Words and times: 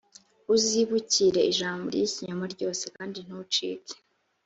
uzibukire 0.53 1.41
ijambo 1.51 1.83
ry 1.93 2.01
ikinyoma 2.07 2.45
ryose 2.53 2.85
kandi 2.97 3.17
ntukice 3.27 3.95